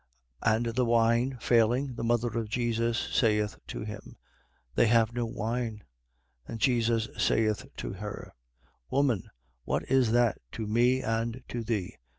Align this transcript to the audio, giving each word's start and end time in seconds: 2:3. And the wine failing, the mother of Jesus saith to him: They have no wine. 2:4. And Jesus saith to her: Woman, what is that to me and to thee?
2:3. 0.43 0.55
And 0.55 0.65
the 0.75 0.85
wine 0.85 1.37
failing, 1.39 1.93
the 1.93 2.03
mother 2.03 2.29
of 2.35 2.49
Jesus 2.49 2.97
saith 3.13 3.59
to 3.67 3.81
him: 3.83 4.15
They 4.73 4.87
have 4.87 5.13
no 5.13 5.27
wine. 5.27 5.83
2:4. 6.47 6.47
And 6.53 6.59
Jesus 6.59 7.07
saith 7.19 7.67
to 7.77 7.93
her: 7.93 8.33
Woman, 8.89 9.29
what 9.63 9.83
is 9.91 10.11
that 10.13 10.39
to 10.53 10.65
me 10.65 11.03
and 11.03 11.43
to 11.49 11.63
thee? 11.63 11.97